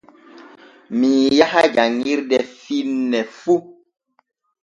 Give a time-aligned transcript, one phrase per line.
[0.97, 3.53] Mii yaha janŋirde finne fu.